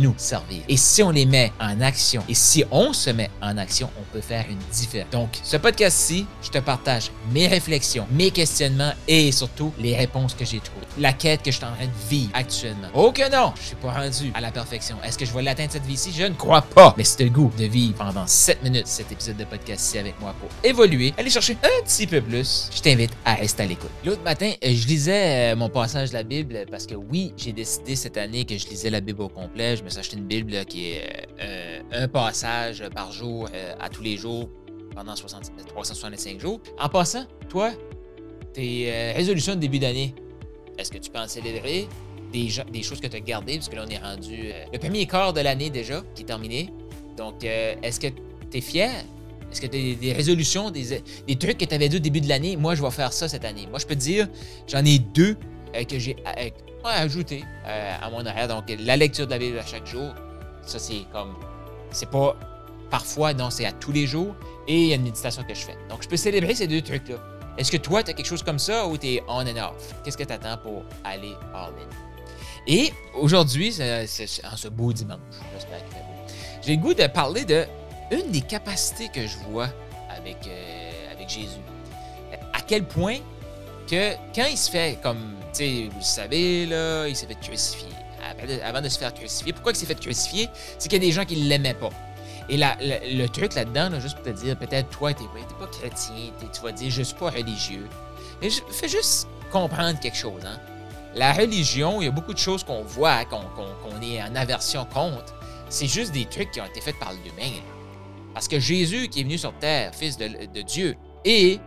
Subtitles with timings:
[0.00, 0.62] nous servir.
[0.68, 4.12] Et si on les met en action, et si on se met en action, on
[4.12, 5.10] peut faire une différence.
[5.10, 10.44] Donc, ce podcast-ci, je te partage mes réflexions, mes questionnements et surtout les réponses que
[10.44, 10.86] j'ai trouvées.
[10.98, 12.88] La quête que je suis en train de vivre actuellement.
[12.94, 14.96] Oh que non, je suis pas rendu à la perfection.
[15.04, 16.12] Est-ce que je vais l'atteindre cette vie-ci?
[16.16, 16.94] Je ne crois pas.
[16.96, 20.34] Mais c'est le goût de vivre pendant 7 minutes cet épisode de podcast-ci avec moi
[20.40, 22.68] pour évoluer, aller chercher un petit peu plus.
[22.74, 23.90] Je t'invite à rester à l'écoute.
[24.04, 27.52] L'autre matin, euh, je lisais euh, mon passage de la Bible parce que oui, j'ai
[27.52, 29.76] décidé cette année que je lisais la Bible au complet.
[29.98, 34.48] Acheté une Bible qui est euh, un passage par jour euh, à tous les jours
[34.94, 36.60] pendant 365 jours.
[36.78, 37.72] En passant, toi,
[38.52, 40.14] tes euh, résolutions de début d'année,
[40.78, 41.88] est-ce que tu peux en célébrer
[42.32, 43.56] des, des choses que tu as gardées?
[43.56, 46.70] Parce que là, on est rendu le premier quart de l'année déjà qui est terminé.
[47.16, 48.08] Donc, est-ce que
[48.50, 48.90] tu es fier?
[49.52, 52.20] Est-ce que tu as des, résolutions, des, des, trucs que tu avais dit au début
[52.20, 52.56] de l'année?
[52.56, 53.66] Moi, je vais faire ça cette année.
[53.68, 54.28] Moi, je peux te dire,
[54.66, 55.36] j'en ai deux
[55.88, 56.16] que j'ai
[56.88, 58.48] ajouté à mon horaire.
[58.48, 60.14] Donc, la lecture de la Bible à chaque jour,
[60.62, 61.34] ça, c'est comme.
[61.90, 62.36] C'est pas
[62.90, 64.34] parfois, non, c'est à tous les jours.
[64.68, 65.76] Et il y a une méditation que je fais.
[65.88, 67.16] Donc, je peux célébrer ces deux trucs-là.
[67.58, 69.94] Est-ce que toi, tu as quelque chose comme ça ou tu es on and off?
[70.04, 71.88] Qu'est-ce que tu attends pour aller all in?
[72.66, 75.18] Et aujourd'hui, en ce beau dimanche,
[75.54, 75.96] j'espère beau.
[76.62, 77.64] J'ai le goût de parler de
[78.10, 79.68] une des capacités que je vois
[80.10, 81.60] avec, euh, avec Jésus.
[82.52, 83.16] À quel point
[83.90, 87.88] quand il se fait comme, tu vous le savez, là, il s'est fait crucifier
[88.64, 89.52] avant de se faire crucifier.
[89.52, 90.48] Pourquoi il s'est fait crucifier?
[90.78, 91.90] C'est qu'il y a des gens qui ne l'aimaient pas.
[92.48, 96.60] Et le truc là-dedans, juste pour te dire, peut-être toi, tu n'es pas chrétien, tu
[96.60, 97.88] vas dire, je suis pas religieux.
[98.40, 100.42] Mais fais juste comprendre quelque chose.
[100.44, 100.58] Hein?
[101.14, 105.34] La religion, il y a beaucoup de choses qu'on voit, qu'on est en aversion contre.
[105.68, 107.60] C'est juste des trucs qui ont été faits par l'humain.
[108.34, 111.58] Parce que Jésus, qui est venu sur terre, fils de Dieu, et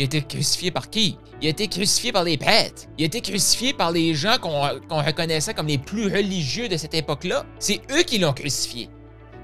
[0.00, 1.18] il a été crucifié par qui?
[1.42, 2.84] Il a été crucifié par les prêtres.
[2.96, 6.94] Il a été crucifié par les gens qu'on reconnaissait comme les plus religieux de cette
[6.94, 7.44] époque-là.
[7.58, 8.88] C'est eux qui l'ont crucifié.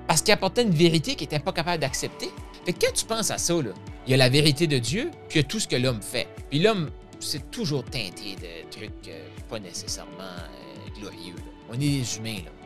[0.09, 2.31] Parce qu'il apportait une vérité qu'il n'était pas capable d'accepter.
[2.65, 3.73] Fait que quand tu penses à ça, là,
[4.07, 6.01] il y a la vérité de Dieu, puis il y a tout ce que l'homme
[6.01, 6.27] fait.
[6.49, 6.91] Puis l'homme,
[7.21, 11.35] c'est toujours teinté de trucs euh, pas nécessairement euh, glorieux.
[11.69, 12.66] On est des humains, là.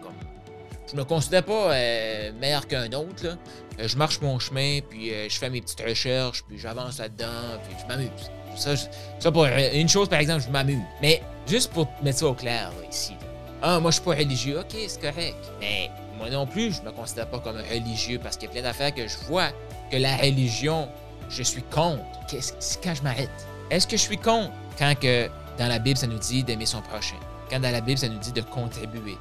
[0.91, 3.25] Je me considère pas euh, meilleur qu'un autre.
[3.25, 3.37] Là.
[3.79, 7.59] Euh, je marche mon chemin, puis euh, je fais mes petites recherches, puis j'avance là-dedans,
[7.65, 8.31] puis je m'amuse.
[8.57, 8.75] Ça,
[9.21, 10.83] ça, pour une chose, par exemple, je m'amuse.
[11.01, 13.15] Mais juste pour mettre ça au clair, ici.
[13.63, 14.59] Ah, moi, je suis pas religieux.
[14.59, 15.37] OK, c'est correct.
[15.61, 18.63] Mais moi non plus, je me considère pas comme religieux parce qu'il y a plein
[18.63, 19.51] d'affaires que je vois
[19.91, 20.89] que la religion,
[21.29, 22.03] je suis contre.
[22.29, 23.31] Qu'est-ce quand je m'arrête?
[23.71, 24.53] Est-ce que je suis contre?
[24.79, 25.29] Quand que
[25.59, 27.17] dans la Bible, ça nous dit d'aimer son prochain?
[27.49, 29.17] Quand dans la Bible, ça nous dit de contribuer?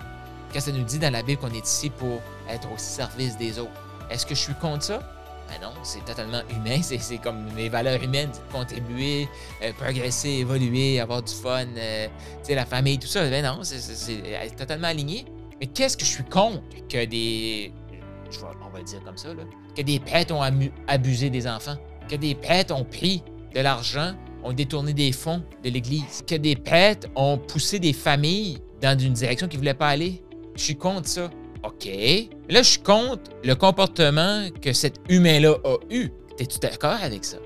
[0.54, 3.60] Quand ça nous dit dans la Bible qu'on est ici pour être au service des
[3.60, 3.72] autres.
[4.10, 5.00] Est-ce que je suis contre ça?
[5.50, 6.80] Ben non, c'est totalement humain.
[6.82, 9.28] C'est comme mes valeurs humaines, contribuer,
[9.64, 12.08] euh, progresser, évoluer, avoir du fun, euh,
[12.50, 13.28] la famille, tout ça.
[13.30, 15.26] Ben non, c'est totalement aligné.
[15.60, 17.72] Mais qu'est-ce que je suis contre que des.
[18.44, 19.44] on va le dire comme ça, là.
[19.76, 20.42] Que des prêtres ont
[20.88, 21.78] abusé des enfants?
[22.08, 23.24] Que des prêtres ont pris
[23.54, 26.24] de l'argent, ont détourné des fonds de l'Église?
[26.28, 30.22] Que des prêtres ont poussé des familles dans une direction qu'ils ne voulaient pas aller?
[30.60, 31.30] Je suis contre ça.
[31.64, 31.88] OK.
[32.50, 36.10] Là, je suis contre le comportement que cet humain-là a eu.
[36.38, 37.38] Es-tu d'accord avec ça?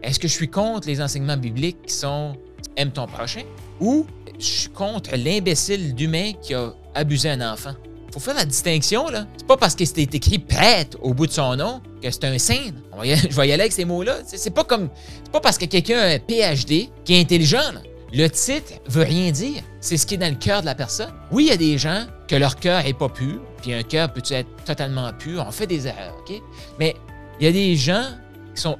[0.00, 2.36] Est-ce que je suis contre les enseignements bibliques qui sont
[2.76, 3.42] aime ton prochain?
[3.80, 4.06] Ou
[4.38, 7.72] je suis contre l'imbécile d'humain qui a abusé un enfant?
[8.12, 9.26] Faut faire la distinction, là.
[9.36, 12.38] C'est pas parce que c'était écrit prêtre au bout de son nom que c'est un
[12.38, 12.70] saint.
[13.02, 14.18] je vais y aller avec ces mots-là.
[14.24, 14.88] C'est pas comme.
[15.24, 17.72] C'est pas parce que quelqu'un a un PhD qui est intelligent.
[18.12, 19.62] Le titre veut rien dire.
[19.80, 21.12] C'est ce qui est dans le cœur de la personne.
[21.32, 24.10] Oui, il y a des gens que leur cœur n'est pas pur, puis un cœur
[24.10, 25.44] peut être totalement pur.
[25.46, 26.32] On fait des erreurs, OK?
[26.78, 26.96] Mais
[27.38, 28.06] il y a des gens
[28.54, 28.78] qui sont,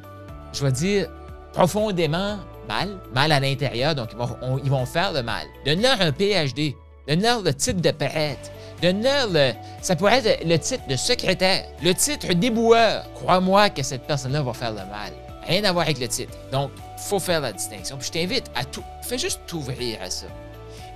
[0.55, 1.11] je vais dire,
[1.53, 5.47] profondément mal, mal à l'intérieur, donc ils vont, ils vont faire le mal.
[5.67, 6.75] Donne-leur un PhD,
[7.07, 8.51] donne-leur le titre de prêtre,
[8.81, 9.53] donne-leur le.
[9.83, 13.05] Ça pourrait être le titre de secrétaire, le titre d'éboueur.
[13.17, 15.13] Crois-moi que cette personne-là va faire le mal.
[15.47, 16.33] Rien à voir avec le titre.
[16.53, 17.99] Donc, faut faire la distinction.
[17.99, 18.85] Puis je t'invite à tout.
[19.03, 20.27] Fais juste t'ouvrir à ça.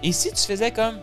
[0.03, 0.97] Et si tu faisais comme.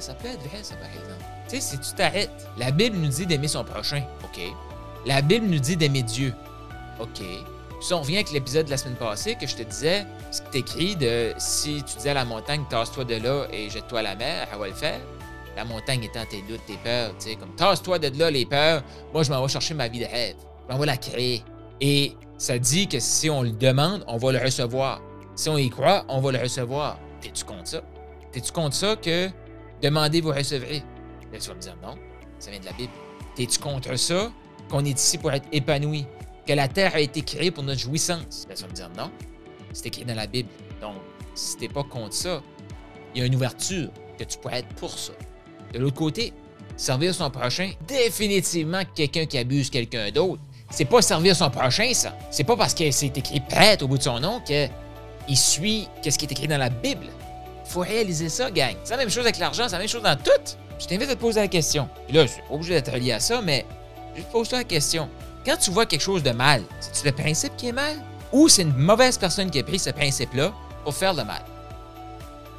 [0.00, 1.24] Ça peut être vrai, ça, par exemple.
[1.48, 4.02] Tu sais, si tu t'arrêtes, la Bible nous dit d'aimer son prochain.
[4.24, 4.40] OK?
[5.06, 6.34] La Bible nous dit d'aimer Dieu.
[7.00, 7.22] OK?
[7.80, 10.50] Si on revient avec l'épisode de la semaine passée que je te disais, ce qui
[10.50, 14.14] t'écrit de si tu disais à la montagne, tasse-toi de là et jette-toi à la
[14.14, 15.00] mer, elle va le faire.
[15.56, 18.82] La montagne étant tes doutes, tes peurs, tu sais, comme tasse-toi de là, les peurs.
[19.12, 20.36] Moi, je m'en vais chercher ma vie de rêve.
[20.68, 21.44] On va la créer.
[21.80, 25.00] Et ça dit que si on le demande, on va le recevoir.
[25.36, 26.98] Si on y croit, on va le recevoir.
[27.20, 27.82] T'es-tu contre ça?
[28.32, 29.28] T'es-tu contre ça que
[29.84, 30.82] demandez, vous recevrez?
[31.32, 31.96] Là, tu vas me dire non,
[32.38, 32.92] ça vient de la Bible.
[33.36, 34.32] T'es-tu contre ça?
[34.70, 36.06] Qu'on est ici pour être épanoui?
[36.46, 38.46] Que la terre a été créée pour notre jouissance?
[38.48, 39.10] Là, tu vas me dire non,
[39.72, 40.48] c'est écrit dans la Bible.
[40.80, 40.94] Donc,
[41.34, 42.42] si t'es pas contre ça,
[43.14, 45.12] il y a une ouverture que tu pourrais être pour ça.
[45.72, 46.32] De l'autre côté,
[46.76, 50.40] servir son prochain, définitivement quelqu'un qui abuse quelqu'un d'autre,
[50.70, 52.16] c'est pas servir son prochain, ça.
[52.30, 56.16] C'est pas parce que c'est écrit prêtre au bout de son nom qu'il suit ce
[56.16, 57.06] qui est écrit dans la Bible.
[57.64, 58.74] Faut réaliser ça, gang.
[58.84, 60.56] C'est la même chose avec l'argent, c'est la même chose dans tout.
[60.78, 61.88] Je t'invite à te poser la question.
[62.06, 63.64] Puis là, je suis pas obligé d'être relié à ça, mais
[64.16, 65.08] je te pose toi la question.
[65.44, 67.96] Quand tu vois quelque chose de mal, c'est-tu le principe qui est mal?
[68.32, 70.52] Ou c'est une mauvaise personne qui a pris ce principe-là
[70.82, 71.42] pour faire le mal?